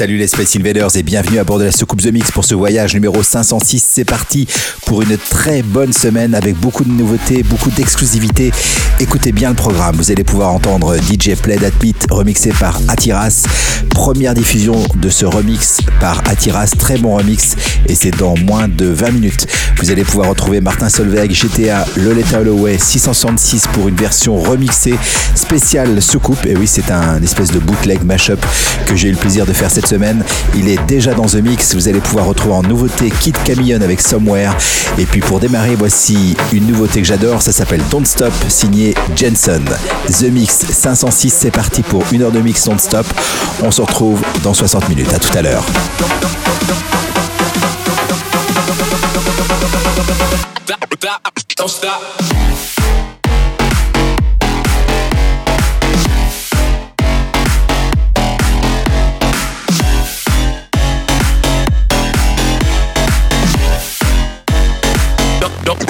[0.00, 2.54] Salut les Space Invaders et bienvenue à bord de la soucoupe The Mix pour ce
[2.54, 3.84] voyage numéro 506.
[3.86, 4.46] C'est parti
[4.86, 8.50] pour une très bonne semaine avec beaucoup de nouveautés, beaucoup d'exclusivités.
[8.98, 13.44] Écoutez bien le programme, vous allez pouvoir entendre DJ Play That Beat remixé par Atiras.
[13.90, 17.54] Première diffusion de ce remix par Atiras, très bon remix
[17.86, 19.46] et c'est dans moins de 20 minutes.
[19.76, 24.94] Vous allez pouvoir retrouver Martin Solveig, GTA, Loletta Holloway 666 pour une version remixée
[25.34, 26.46] spéciale soucoupe.
[26.46, 28.40] Et oui, c'est un espèce de bootleg mashup
[28.86, 29.89] que j'ai eu le plaisir de faire cette
[30.54, 31.74] Il est déjà dans The Mix.
[31.74, 34.52] Vous allez pouvoir retrouver en nouveauté Kid Camillon avec Somewhere.
[34.98, 37.42] Et puis pour démarrer, voici une nouveauté que j'adore.
[37.42, 39.64] Ça s'appelle Don't Stop, signé Jensen.
[40.06, 43.06] The Mix 506, c'est parti pour une heure de mix non-stop.
[43.62, 45.12] On se retrouve dans 60 minutes.
[45.12, 45.64] À tout à l'heure.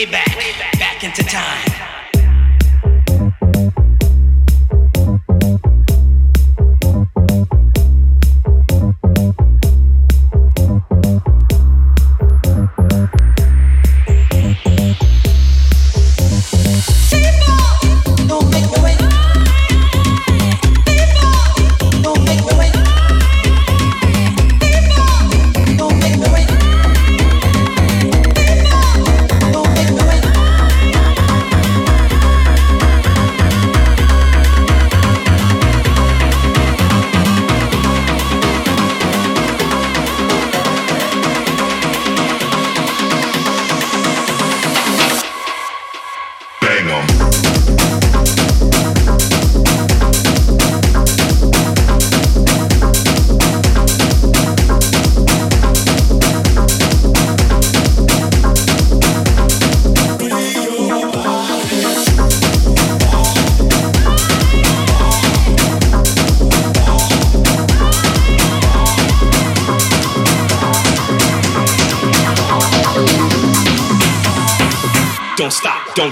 [0.00, 0.78] Way back.
[0.78, 1.99] Back into time.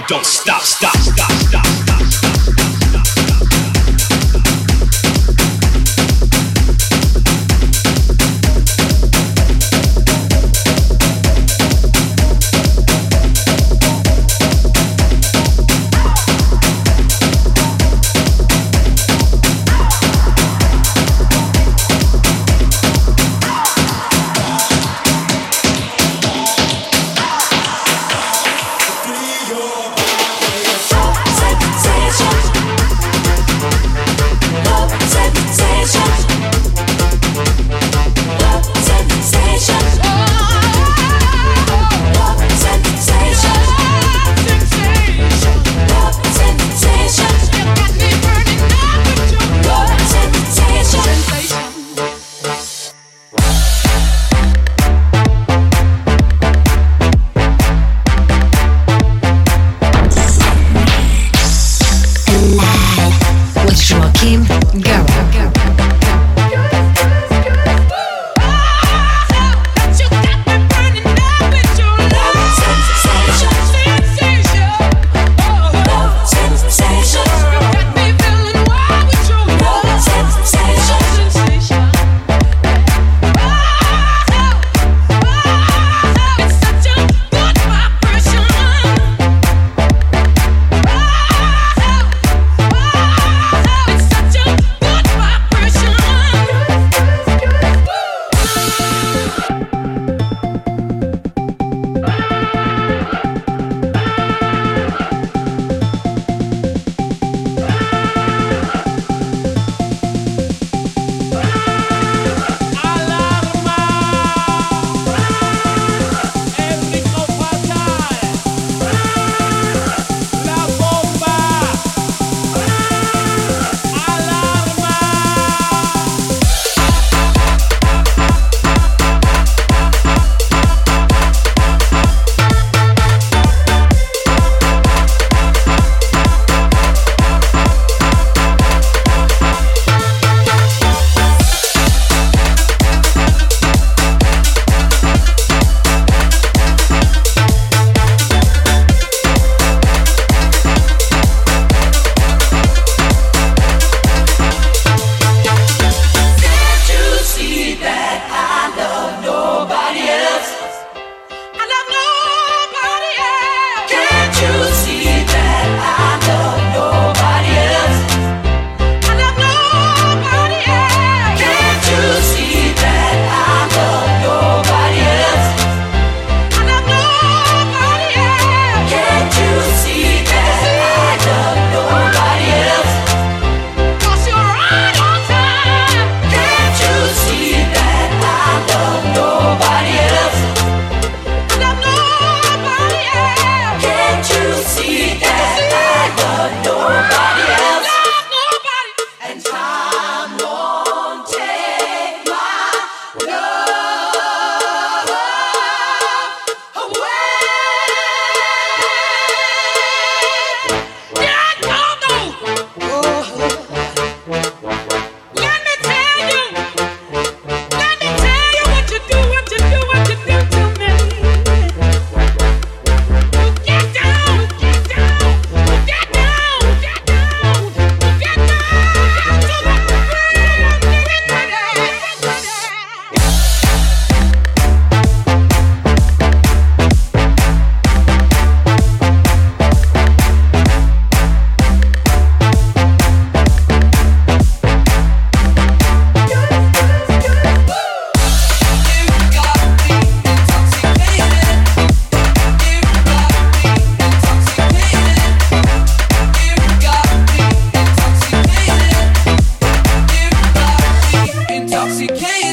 [0.09, 0.58] Don't, don't stop, stop, stop,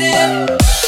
[0.06, 0.85] Yeah.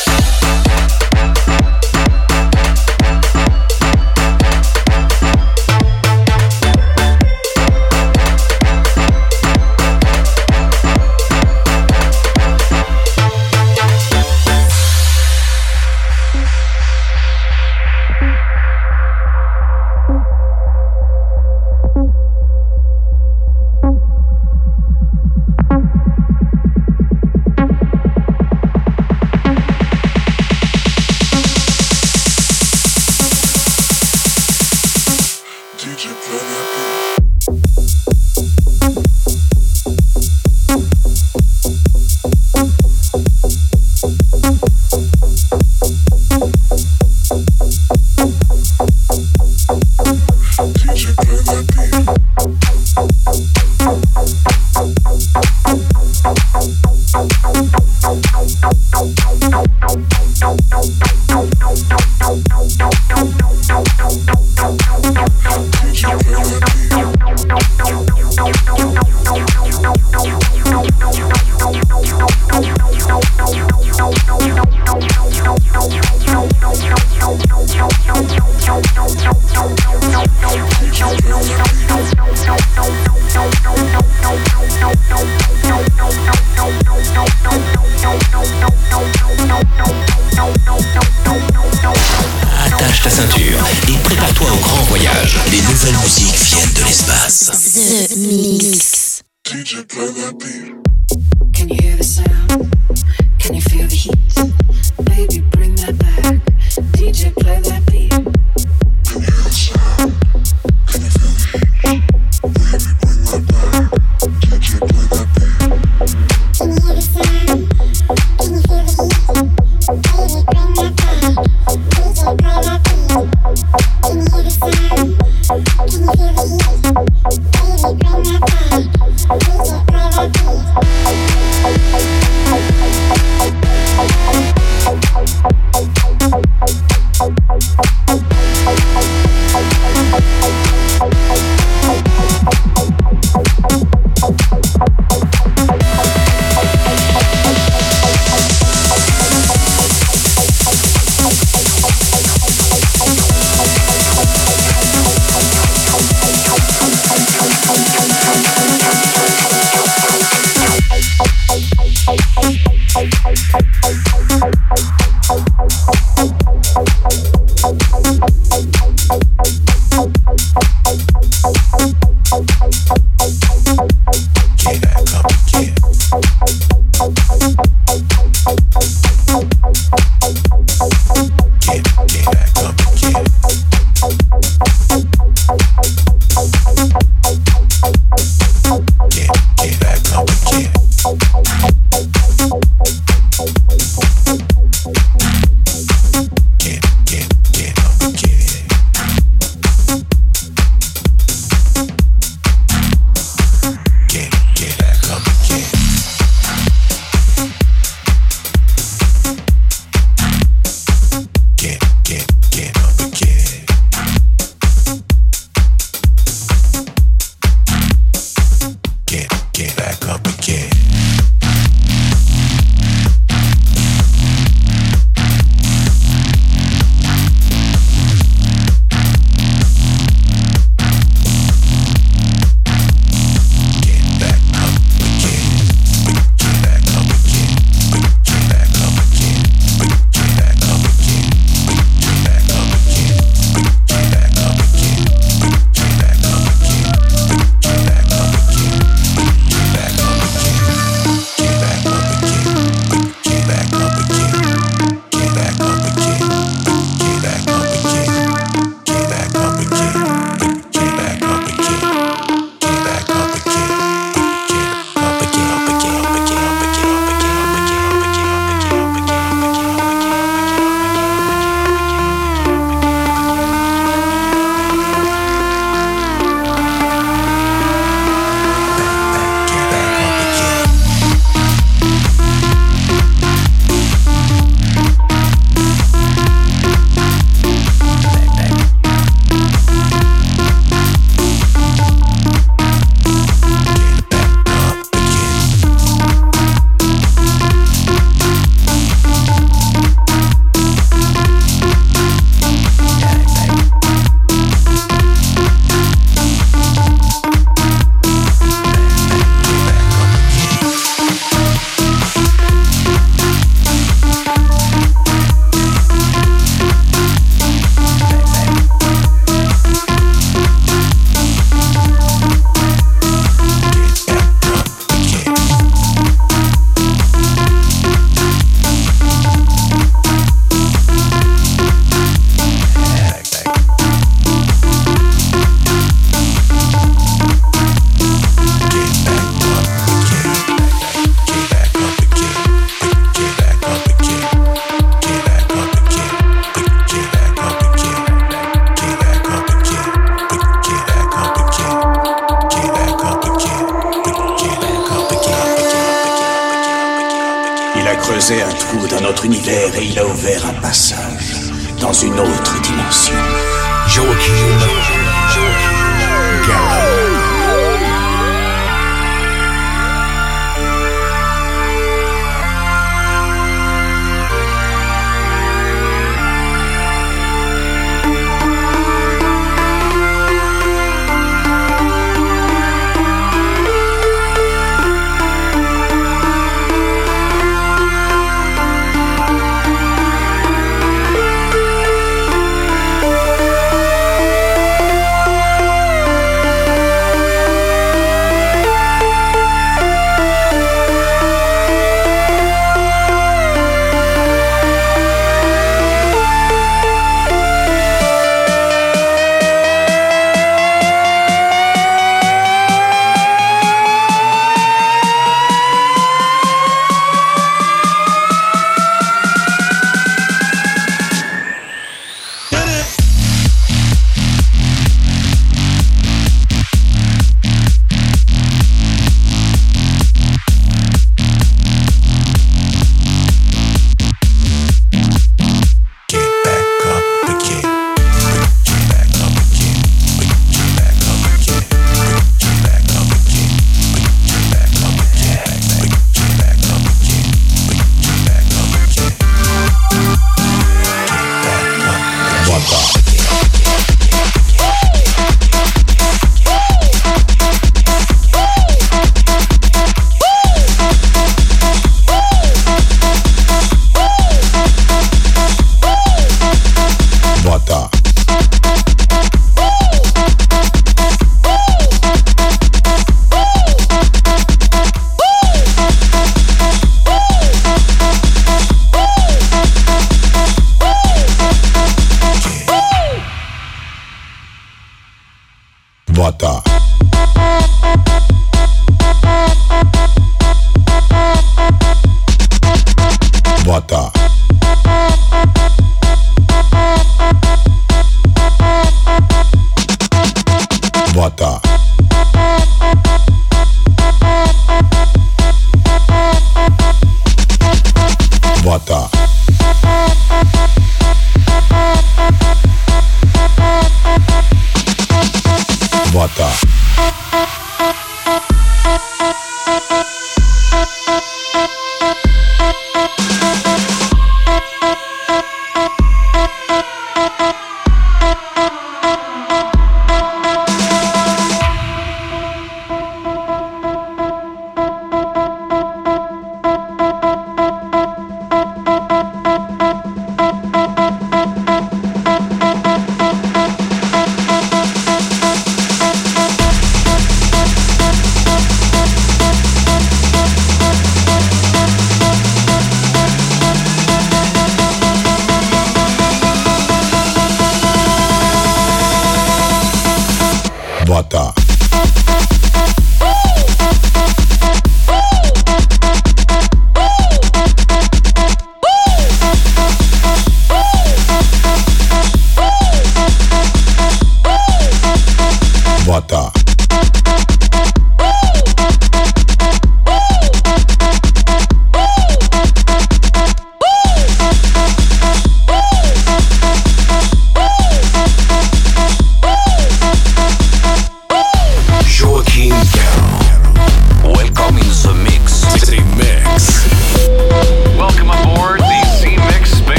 [359.49, 361.35] Et il a ouvert un passage
[361.81, 362.38] dans une autre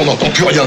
[0.00, 0.64] On n'entend plus rien.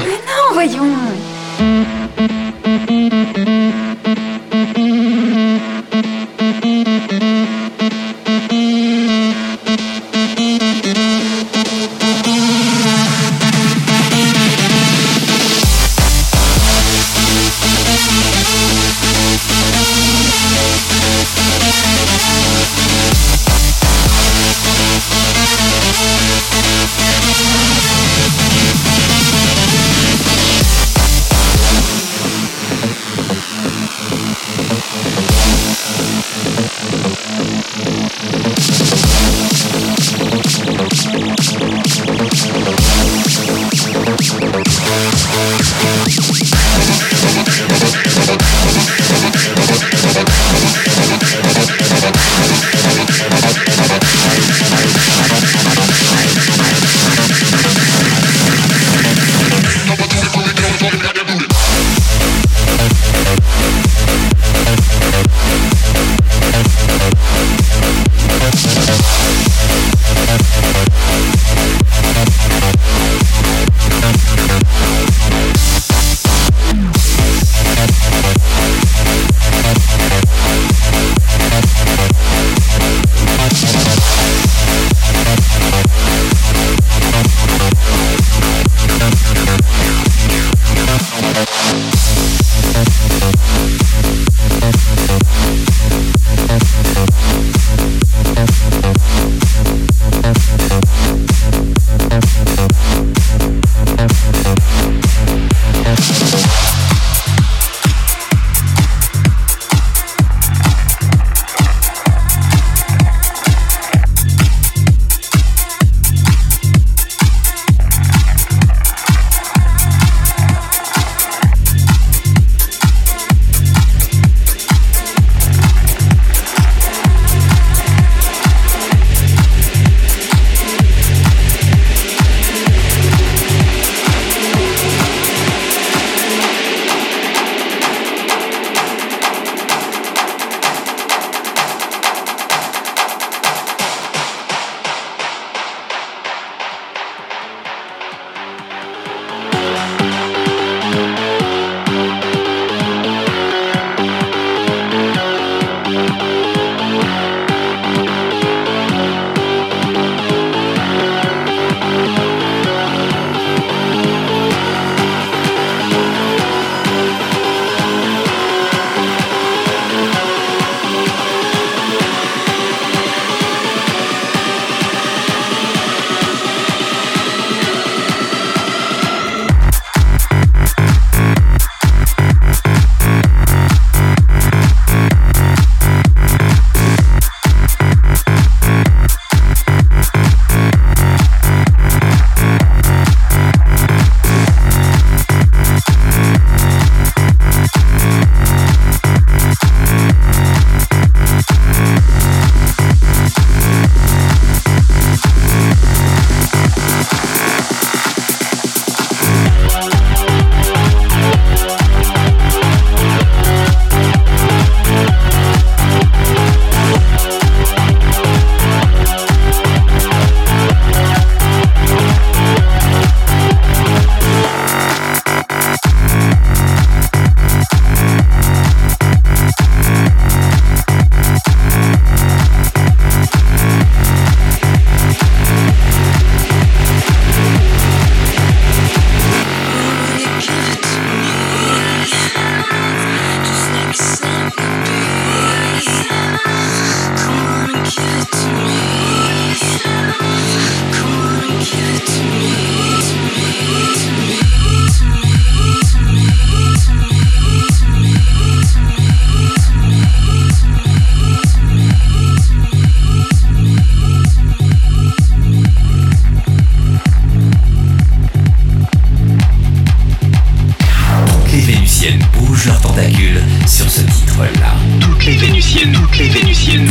[273.82, 274.74] Sur ce titre-là.
[275.00, 276.88] Toutes les Vénusiennes, toutes les Vénusiennes.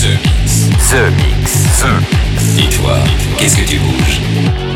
[0.00, 0.06] The
[1.16, 1.52] Mix.
[1.80, 2.58] The Mix.
[2.58, 2.98] Et toi,
[3.38, 4.69] qu'est-ce que tu bouges?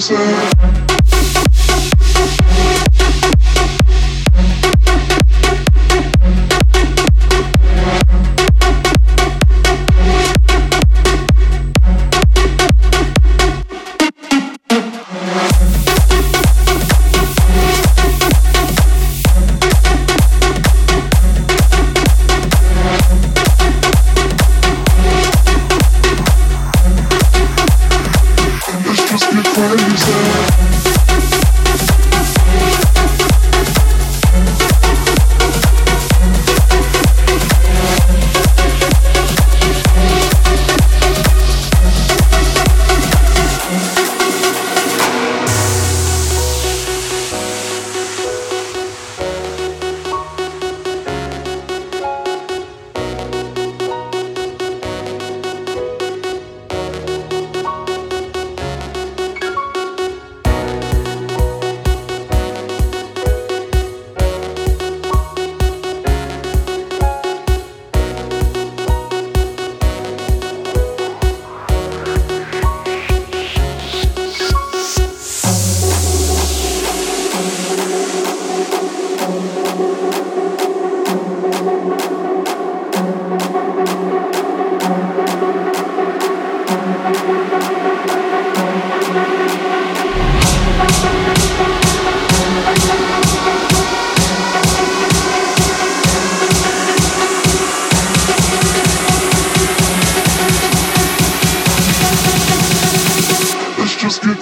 [0.00, 0.59] say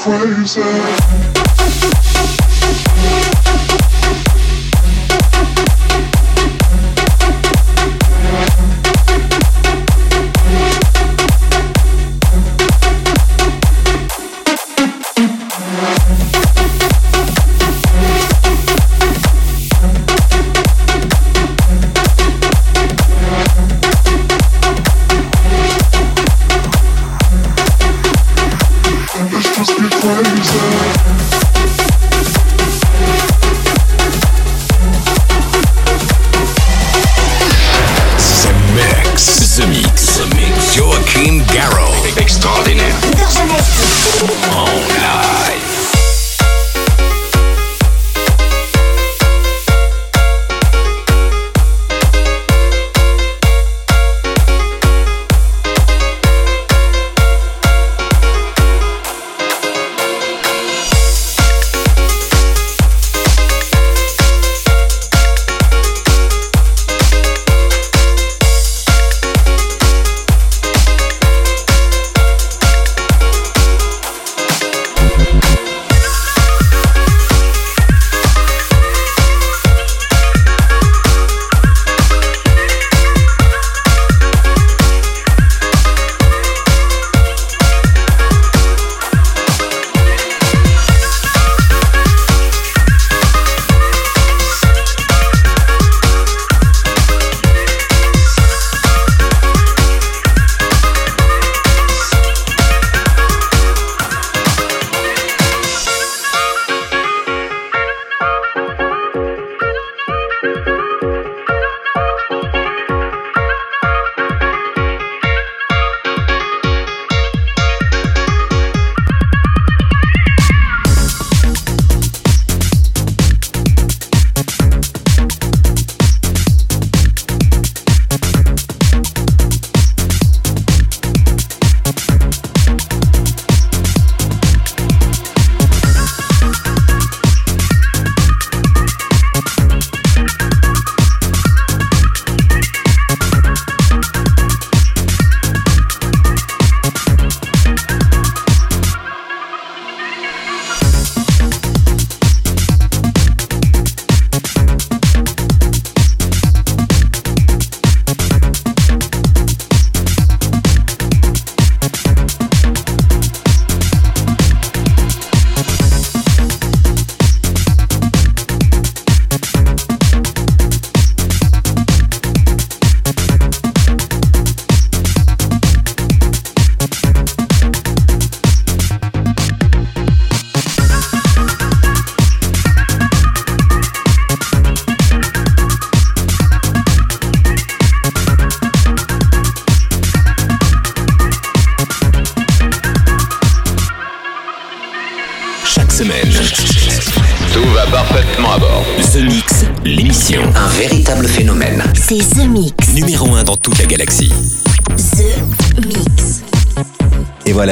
[0.08, 1.37] The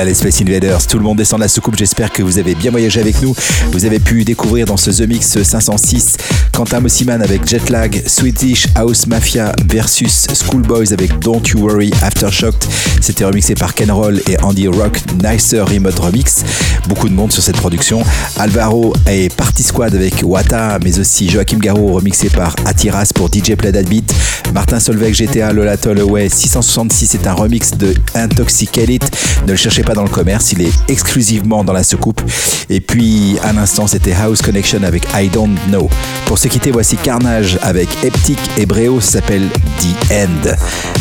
[0.07, 2.71] les Space Invaders, tout le monde descend de la soucoupe, j'espère que vous avez bien
[2.71, 3.35] voyagé avec nous.
[3.73, 6.17] Vous avez pu découvrir dans ce The Mix 506
[6.53, 12.65] Quentin Mossiman avec Jetlag, Swedish House Mafia versus Schoolboys avec Don't You Worry Aftershocked.
[13.01, 16.45] C'était remixé par Ken Roll et Andy Rock, Nicer Remote Remix.
[16.89, 18.03] Beaucoup de monde sur cette production.
[18.39, 23.57] Alvaro et Party Squad avec Wata, mais aussi Joachim Garraud remixé par Atiras pour DJ
[23.57, 24.15] Play That Beat.
[24.55, 29.03] Martin Solveig GTA Lola Tollaway 666 est un remix de Intoxicated.
[29.47, 32.21] Ne le cherchez pas dans le commerce, il est exclusivement dans la soucoupe.
[32.69, 35.89] Et puis à l'instant c'était House Connection avec I Don't Know.
[36.27, 38.67] Pour se quitter, voici Carnage avec Eptic et
[39.01, 39.49] s'appelle
[39.81, 40.51] The End.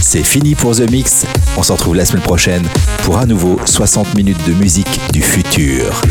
[0.01, 1.25] C'est fini pour The Mix.
[1.57, 2.63] On se retrouve la semaine prochaine
[3.03, 6.01] pour à nouveau 60 minutes de musique du futur.